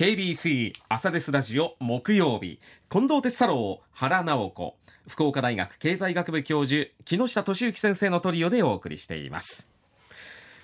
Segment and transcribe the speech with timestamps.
[0.00, 2.58] KBC 朝ですラジオ木曜日
[2.88, 4.74] 近藤哲太郎原直子
[5.06, 9.68] 福岡大学経済学部教授木下俊之先生のトリオでお送りしています。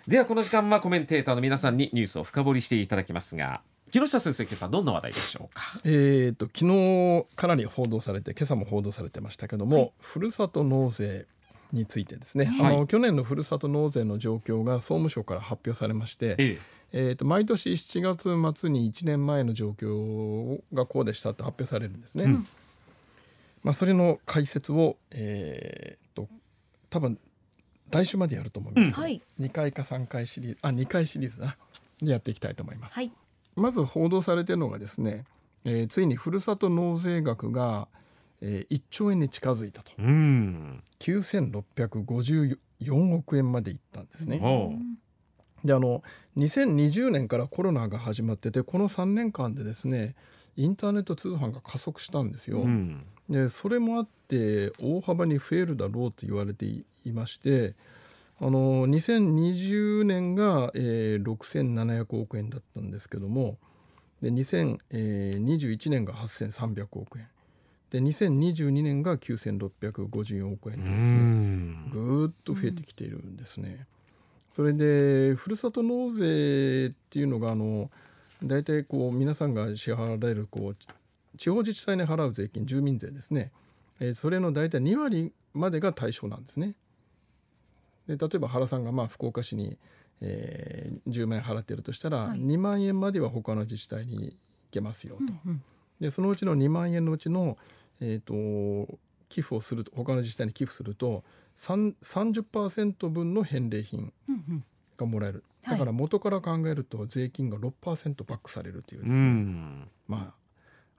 [0.09, 3.61] ではこの時間はコメンテーターの皆さんにニュースを深掘りしていただきますが
[3.93, 5.83] 木下先生今朝どんな話題でしょうか？
[5.85, 11.27] えーと昨日かなり報道されて今朝も報道されてましたけども、ふるさと納税
[11.73, 12.75] についてですね、はい。
[12.75, 16.59] あの去年のふるさと納税の状況が総務省から発表されまして、え
[16.93, 17.11] え。
[17.11, 22.25] ーと毎年7月末に1年前の状況がこうでしたと発表されるんですね。
[22.25, 22.47] うん。
[23.63, 26.29] まあ、それの解説を、えー、と
[26.89, 27.19] 多分
[27.91, 29.23] 来週までやると思いますけど、はい。
[29.41, 31.57] 2回か3回シリーズあ2回シリーズだな。
[32.01, 32.95] でやっていきたいと思います。
[32.95, 33.11] はい。
[33.57, 35.25] まず報道されているのがですね、
[35.65, 37.89] えーついにふるさと納税額が、
[38.49, 39.91] えー1兆円に近づいたと。
[39.99, 40.83] うん。
[41.01, 44.39] 9654億円までいったんですね。
[45.65, 46.05] であの
[46.37, 50.15] 2020年からコロナが始まっててこの3年間でですね
[50.57, 52.61] インターネット通販が加速したんですよ。
[52.61, 53.05] うん。
[53.29, 57.75] でそれもあって大幅に増えるだろうと言われていまして
[58.39, 63.59] あの2020年が、えー6700億円だったんですけども
[64.23, 67.27] で2021年が8300億円
[67.97, 73.87] で2022年が9654億円うでですねんぐーっと増えてきているんですね。
[74.55, 77.91] それでふるさと納税っていうのがあの
[78.43, 80.77] 大体こう皆さんが支払われるこう
[81.39, 83.51] 地方自治体に払う税金住民税ですね、
[83.99, 86.75] えーそれの大体2割までが対象なんですね。
[88.07, 89.79] で例えば原さんがまあ福岡市に、
[90.21, 94.35] えー10万円払っているとしたら、はい2万円までは他の自治体に行
[94.71, 95.23] けますよと。
[95.47, 95.63] うん
[96.01, 97.57] でそのうちの2万円のうちの、
[98.01, 101.25] えー、と寄付をすると他の自治体に寄付すると
[101.57, 104.65] 3 30%分の返礼品うんうん。
[104.97, 105.45] がもらえる。
[105.65, 105.79] はい。
[105.79, 109.89] だから元から考えると税金が6%バックされるといううですね、ん。
[110.09, 110.35] ま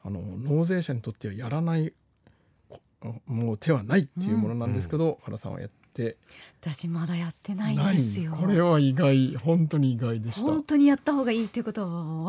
[0.03, 1.93] ああの納税者にとってはやらない
[2.99, 6.17] こもう手はないっていうものなんですけど、原さんはやって。
[6.61, 8.33] 私まだやってないんないですよ。
[8.33, 9.35] これは意外。
[9.37, 10.41] 本当に意外でした。
[10.41, 11.87] 本当にやった方がいいっていうことは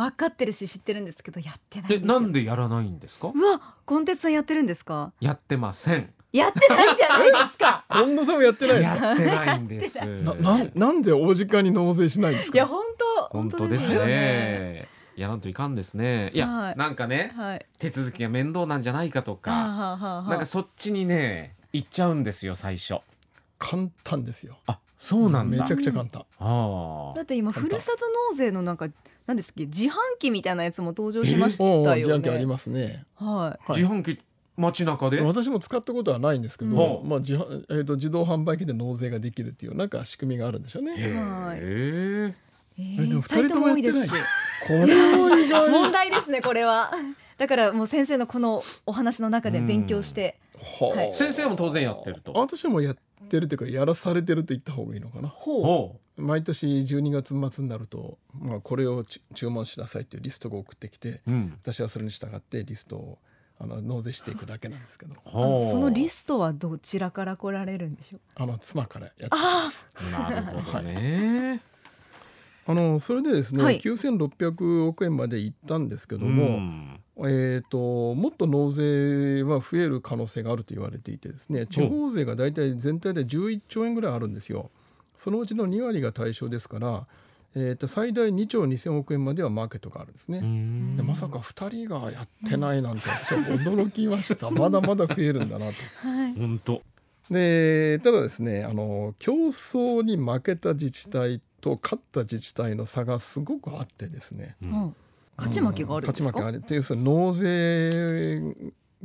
[0.09, 2.20] 分かってるし知ってるんですけどやってないんえですよ。
[2.20, 3.32] なんでやらないんですか？
[3.34, 5.12] うわコンテンツさんやってるんですか？
[5.20, 6.12] やってません。
[6.32, 7.84] やってないじゃないですか？
[7.91, 9.06] 近藤さんもやってないですか？
[9.06, 10.06] やってないんです。
[10.22, 12.56] ななんなんで大時間に納税しないんですか？
[12.56, 12.84] いや本
[13.31, 14.88] 当本当ですよね。
[15.16, 16.31] やらんといかんですね。
[16.32, 16.76] いや、はい。
[16.76, 17.66] なんかねはい。
[17.78, 20.31] 手続きが面倒なんじゃないかとか、はあはあはあはあ。
[20.31, 23.00] なんかそっちにね行っちゃうんですよ最初
[23.58, 24.58] 簡単ですよ。
[24.66, 25.58] あそうなんだ。
[25.58, 26.24] めちゃくちゃ簡単。
[26.41, 28.88] あだって今ふるさと納税のなんか
[29.26, 29.66] 何ですっけ？
[29.66, 33.04] 自販機みたいなやつも登場しましたおおよね自販機ありますね。
[33.16, 33.72] はい。
[33.72, 34.20] 自販機
[34.56, 35.20] 街中で？
[35.20, 37.08] 私も使ったことはないんですけど、うん。
[37.08, 40.94] まあ自販えー、と自動販売機で納税ができるっていうなんか仕組みがあるんでしょうね。
[40.97, 41.58] へはい。
[41.60, 42.34] え
[42.76, 44.10] い、ええでもー、サイトも多いですし。
[44.66, 45.38] これは。
[45.38, 46.91] 意外問題ですねこれは。
[47.36, 50.41] だからもう先生のこのお話の中で勉強して。
[50.80, 50.97] はあ。
[50.97, 51.14] はい。
[51.14, 52.32] 先生も当然やってると。
[52.32, 55.28] 私もやってるというかやらされてると言った方がいいのかな。
[55.28, 55.62] ほう。
[55.62, 63.18] ほ毎年12月末になると、まあ、これをち注文しなさいっていうリストが送ってきてう、うん、私はそれに従ってリストを
[63.60, 65.14] あの納税していくだけなんですけど。
[65.26, 65.70] あほう。
[65.70, 68.20] そのリストはどちらから来られるんでしょう？
[68.34, 69.70] あの妻からやってあ
[70.12, 71.60] なるほどね、
[72.68, 73.80] あのそれでですね、はい。
[73.80, 77.00] 9600億円までいったんですけどうも、ん。
[77.20, 84.70] えー、ともっと納税は増える可能性があると言われていてですね地方税が大体全体で11兆円ぐらいあるんですよ。
[85.16, 87.06] そのうちの2割が対象ですから、
[87.54, 90.40] えー、と最大2兆2000億円まではマーケットがあるんですね。
[90.40, 90.96] うん。
[90.98, 94.50] でまさか2人がやってないなんて私は驚きました。
[94.50, 95.72] まだまだ増えるんだなと。
[96.06, 96.34] はい。
[96.34, 96.82] 本当
[97.31, 104.56] でただですねあの競争に負けた自治体と勝った自治体の差がすごくあってですね。
[104.62, 104.69] うん。
[104.69, 104.97] うん。
[105.37, 106.33] 勝ち負けがあるんですか？
[106.33, 106.56] 勝ち負けある。
[106.59, 108.41] っていうその納税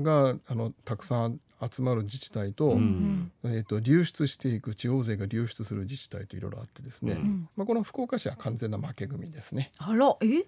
[0.01, 1.39] があのたくさん
[1.71, 3.31] 集まる自治体と,、うん。
[3.43, 7.19] えー、と流出していく地方税が流出する自治体といろいろあってですね、うん。
[7.19, 9.71] うんまあ、この福岡市は完全な負け組ですね。
[9.77, 10.45] あらえ？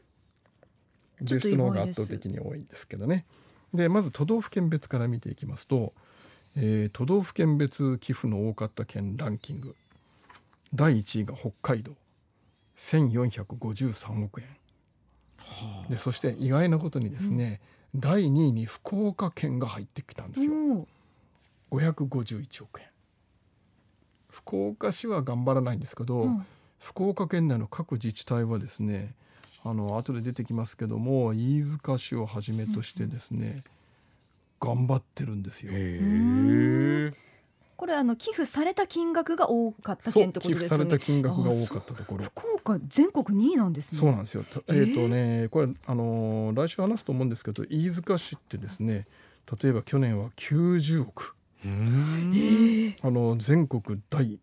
[1.25, 1.49] ちょ流っと意外です。
[1.49, 3.25] 出の方が圧倒的に多いんですけどね。
[3.73, 5.93] でまず都道府県別から見ていきますと、
[6.55, 9.75] えー都道府県別寄付の多かった県ランキング。
[10.73, 11.93] 第1位が北海道。
[12.77, 14.47] 1453億円。
[15.89, 17.61] でそして意外なことにですね、
[17.95, 20.53] 第2位に福岡県が入ってきたんですよ。
[21.71, 22.87] お551億円。
[24.29, 26.45] 福岡市は頑張らないんですけど、うん。
[26.79, 29.13] 福岡県内の各自治体はですね
[29.63, 33.63] あの後で出てきますけども飯塚市をはじめとしてですね、
[34.65, 35.71] 頑張ってるんですよ。
[37.77, 41.21] これあの寄付された金額が多かった県ってこ寄付されとですよね。
[41.21, 42.23] た金額が多かったところ。
[42.23, 43.99] 福岡全国2位なんですね。
[43.99, 44.43] そうなんですよ。
[44.43, 49.05] とえっ、とね、これあのー来週話すと思うんですけど、飯塚市ってですね、
[49.61, 51.67] 例えば去年は90億、あ
[53.11, 54.39] の全国第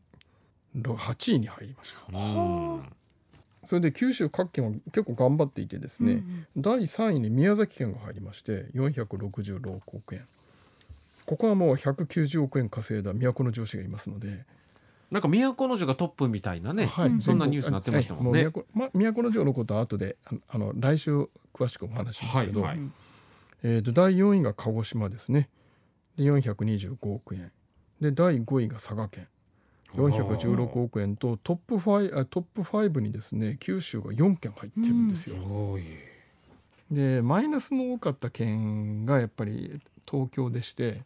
[0.76, 3.01] 8位に入りました。
[3.62, 10.26] はそれで九州各県は結構頑張っていてですね、うん第3位に宮崎県が入りまして466億円。
[11.25, 14.44] ここはもう190億円稼いだ都城市がいますので、
[15.12, 17.20] なんか都城がトップみたいなね、はい、うん。
[17.20, 18.44] そんなニュースになってましたもんね。
[18.44, 18.53] はい。
[18.53, 22.93] もう都ま、都城のことは後でああの来週詳しくお話ししますけど、はいうん
[23.62, 25.49] えー、と第4位が鹿児島ですね。
[26.17, 27.53] で425億円。
[28.00, 29.29] で第5位が佐賀県
[29.94, 35.36] 416億円とトップ5あトップ5にですね九州が4県入ってるんですよ。
[35.36, 35.84] すごい。
[36.90, 39.80] でマイナスの多かった県がやっぱり
[40.10, 41.02] 東京でして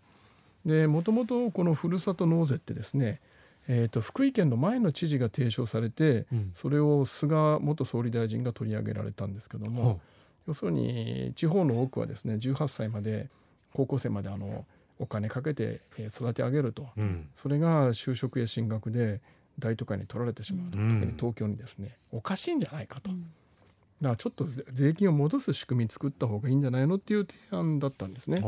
[0.64, 3.20] でもともとこのふるさと納税ってですね、
[3.68, 10.00] えー、と福井県の前の知事が提唱されてうんそれを菅元総理大臣が取り上げられたんですけども、ほ
[10.48, 13.28] 要するに地方の多くはですね18歳まで
[13.72, 14.64] 高校生まであの
[14.98, 16.88] お金かけてえー育て上げると。
[16.96, 17.28] ううん。
[17.34, 19.20] それが就職や進学で
[19.58, 21.00] 大都会に取られてしまうと、うん。
[21.00, 23.22] 特に東京にですねおかしいんじゃないかと、うん。
[23.22, 28.42] だからちょっと税税金を戻す仕組み作った方がいいんじゃないのっていう提案だったんですね。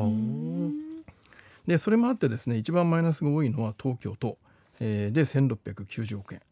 [1.67, 4.39] でそれもあってですね一番マイナスが多いのは東京都、
[4.81, 6.43] えーで1690億円。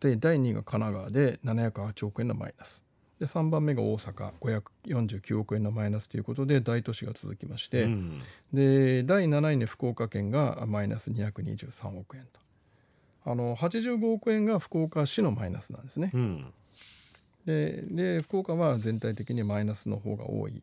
[0.00, 2.82] で第2位が神奈川で708億円のマイナス
[3.20, 8.22] で3番目が大阪549億円のマイナスということで大都市が続きまして、うん。
[8.54, 12.40] で第7位に福岡県がマイナス223億円と。
[13.26, 16.10] あの85億円が福岡市のマイナスなんですね。
[16.14, 16.52] うん。
[17.44, 20.62] でで福岡は全体的にマイナスの方が多い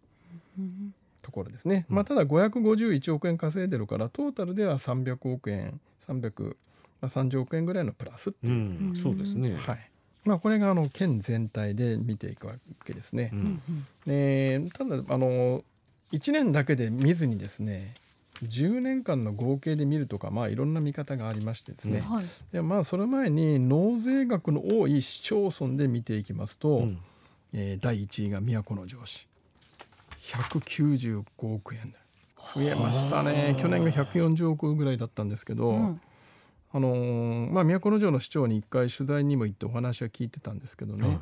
[0.57, 8.95] うんところですね、うんまあ、ただ551億円稼いでるからトータルでは300億円330億円ぐらいのプラスってういう、ん。
[8.95, 9.56] そうですね。
[9.56, 9.92] はい
[10.25, 12.54] まあ、これがあの県全体で見ていくわ
[12.86, 13.31] けですね。
[13.34, 13.36] う。
[13.36, 13.40] う
[14.60, 15.64] んただあの
[16.12, 17.94] 1年だけで見ずにですね
[18.44, 22.25] 10年間の合計で見るとか、まあ、いろんな見方がありましてですね、はい。
[22.52, 27.00] でまあ、その前に納税額の多い市町村で見ていきますと、うん。
[27.54, 29.28] えー第1位が都城市。
[30.22, 31.94] 195億円
[32.54, 33.56] 増えましたね。
[33.60, 36.02] 去年が140億ぐらいだったんですけど、うん
[36.74, 41.19] あのーまあ、都城の市長に一回取材にも行ってお話は聞いてたんですけどね、はい。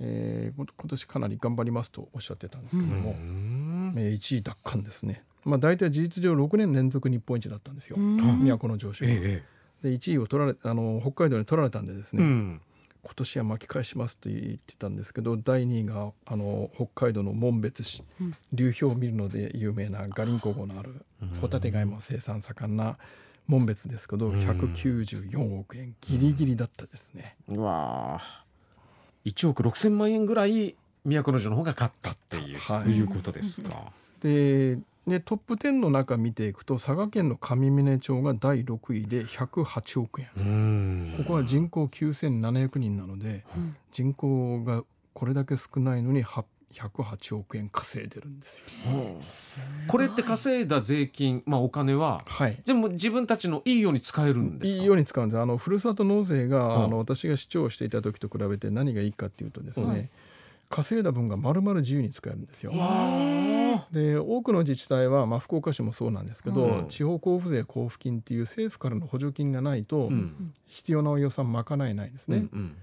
[0.00, 3.94] えーこ今年かなり頑張りますとおっしゃってたんですけども、うん。
[3.96, 8.16] えー1位奪還ですね、まあ、大体事実上6年連続日本一だったんですよ、うん。
[8.18, 9.10] 都城市は。
[9.10, 9.52] ええ
[9.82, 12.60] で1位を取られあの北海道に取られたんでですね、うん。
[13.02, 18.34] 今年は巻き返しますと言ってたんですけど第2位があの北海道の紋別市、うん。
[18.52, 21.28] 流氷を見るので有名なガリンコ号のあるうん。
[21.40, 22.96] ホタテ貝も生産盛んな
[23.46, 24.34] 紋別ですけどうん。
[24.36, 27.36] 194億円ギリギリだったですね。
[27.48, 28.44] うわあ
[29.24, 32.90] 1億6千万円ぐらい都城の方が勝ったっていう、はい。
[32.90, 33.92] いうことですか。
[34.20, 40.30] ででトップ10の中見ていくと佐賀県の上峰町が第6位で108億円。
[40.36, 41.14] うん。
[41.18, 43.76] ここは人口9700人なのでうん。
[43.90, 48.64] 人口がこれだけ少ないのには108億円稼いでるんですよ。
[49.88, 52.60] これって稼いだ税金、まあ、お金ははい。
[52.64, 54.78] 全部自分たちのいいように使えるんですか？
[54.80, 55.40] いいように使うんです。
[55.40, 60.10] あのふるさと納税が、うんあの私が市長をしていた時と比べて何がいいかっていうとですね、はい。
[60.70, 62.72] 稼いだ分が丸々自由に使えるんですよ。
[63.90, 66.88] で多くの自治体は、まあ、福岡市もそうなんですけど、うん。
[66.88, 70.52] 地方交付税交付金っていう政府からの補助金がないと、うん。
[70.66, 72.46] 必要な予算賄えないんですね。
[72.52, 72.76] うん。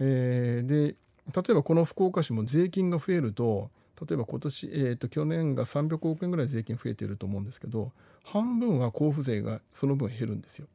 [0.00, 0.96] えーで
[1.34, 3.70] 例えばこの福岡市も税金が増えると
[4.08, 7.92] 例えば今年、えー、と去年が300億円ぐらい税金増えていると思うんですけど
[8.24, 10.66] 半分は交付税がその分減るんですよ。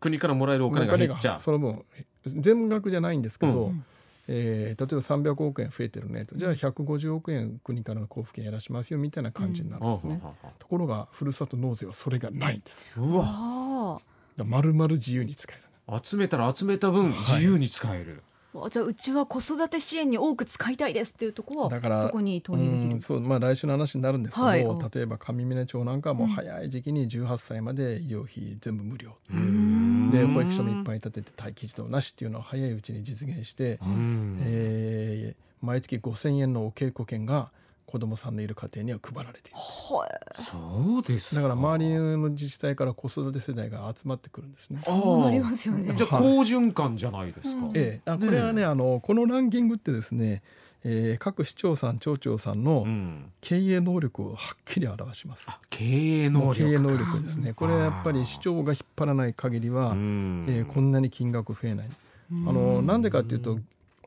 [0.00, 1.40] 国からもらえるお金が減っちゃう。
[1.40, 1.84] その分
[2.24, 3.84] 全額じゃないんですけど、うん
[4.28, 10.20] えー例えば300億円増えてるねとじゃあ150億円国からの交付金やらしますよみたいな感じになるんですね。
[10.22, 12.84] あああところがふるさと納税はそれがないんです。
[12.96, 13.98] あうわあ
[14.36, 16.00] だから丸々自由に使える。
[16.02, 18.22] 集めたら集めた分はい自由に使える。
[18.24, 18.35] あ
[18.70, 22.94] じゃあうちは子育て支援に多く使いたいですっていうところだからはそこに投入できる。
[22.94, 24.64] うんそうまあ来週の話になるんですけど、はい。
[24.64, 30.10] 例えば上峰町なんかはも早い時期に18歳まで医療費全部無料、ん。
[30.10, 34.38] で保育所もいっぱい建てて待機児童なしっていうのを早いうちに実現して、うん。
[34.40, 37.50] えー毎月5,000円のお稽古券が
[37.86, 39.56] 子どもさんのいる家庭には配られている。
[39.56, 40.42] はい。
[40.42, 44.80] そうですだから周りの自治体から子育て世代が集まってくるんですね。
[44.80, 45.94] そうなりますよね。
[45.96, 47.66] じゃあ好循環じゃないですか。
[47.66, 50.42] うんええ、あこれはねあのこのランキングってですね、
[50.84, 53.32] えー各市長さん町長さんのうん。
[53.40, 55.46] 経営能力をはっきり表します。
[55.48, 57.52] あ経営能力経営能力ですね。
[57.54, 61.88] これはやっぱり市長が引っ張らない限りは、うんえーこんなに金額増えない。
[62.32, 63.60] あのなんでかっていうと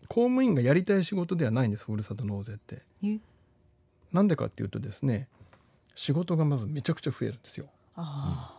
[0.10, 2.82] 公務員がやりたい仕事ではないんですふるさと納税って。
[4.14, 5.28] えなんでかっていうとですね
[5.96, 7.68] 仕事がまずめちゃくちゃ増えるんですよ。
[7.96, 8.56] あ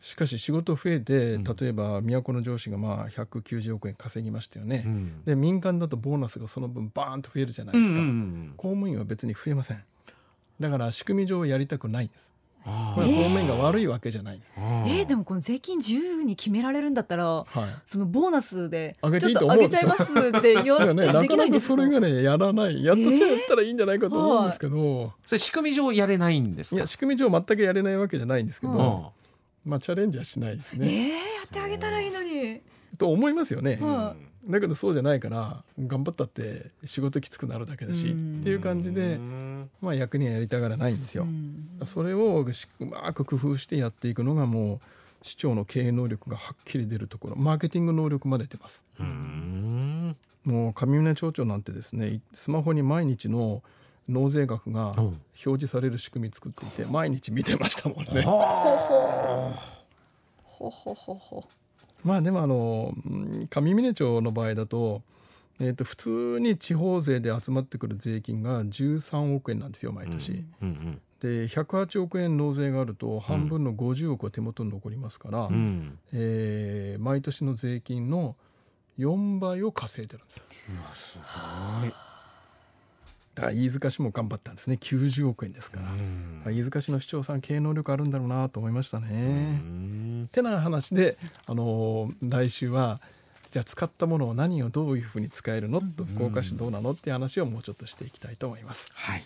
[0.00, 4.84] しかし仕事増えてうん例えば都城市がまあ190億円稼ぎましたよね。
[4.86, 8.00] うんで民間だとボーナスがその分バーンと増えるじゃないうんですか。
[8.00, 9.84] うん公務員は別に増えません。
[10.58, 12.30] だから仕組み上やりたくないんです。
[12.64, 14.52] あこれは公務員が悪いわけじゃないんです。
[14.56, 14.98] ー。
[15.00, 17.46] えーでもこの税金自由に決められるんだったらはい。
[17.84, 22.84] そのボーナスでちょっと上げちゃいますってよだからね、なできかないかなんですかそれがねやらない。
[22.84, 26.76] やっとそうやったらいいんじゃないかと思うんですけど、それ仕組み上やれないんですか？
[26.76, 29.70] いや仕組み上全くやれないわけじゃないんですけど、うん。
[29.70, 31.08] まあチャレンジはしないですえーね。
[31.10, 32.60] やってあげたらいいのに。
[32.98, 33.78] と思いますよね。
[33.80, 33.88] うん。
[33.88, 34.14] は
[34.48, 38.38] だけどそうじゃないから頑張ったって仕事きつくなるだけだし、うん。
[38.40, 39.18] っていう感じで、
[39.80, 41.24] まあ役にはやりたがらないんですよ。
[41.24, 44.80] うんそれをしうまく工夫してやっていくのがもう
[45.22, 48.82] 市長の経営能力がはっきり出るところマーケティング能力まで出ます。
[48.98, 53.62] うんもう上峰町長なんてですねスマホに毎日の
[54.08, 58.22] 納税額がうん表示される仕組み作っていて毎日見てましたもんね。
[58.22, 59.70] ほ
[60.44, 61.44] ほほほほ
[62.04, 65.02] まあでもあのうん上峰町の場合だと,、
[65.60, 70.44] えー、と普通に地方税で集まってくる税金が13億円なんですよ毎年。
[70.62, 78.36] うんで108億円納税があると半分の50億は手元に残りますから、うんうんえー毎年の税金の
[78.98, 80.46] 4倍を稼いでるんです。
[80.70, 81.18] うわす
[81.82, 81.90] ごい
[83.34, 85.90] だから飯塚市も頑張ったんですね90億円ですから。
[85.92, 89.52] うんら飯塚市の市長さん経営能力あるんだろうなと思いましたうね。
[89.58, 93.00] んてな話で、あのー来週は
[93.50, 95.80] じゃあ使ったものを何をどういうふうに使えるの？
[95.80, 96.92] と福岡市どうなの？
[96.92, 98.86] っていう話をもうちょっとしていきたいと思います。
[98.94, 99.22] はい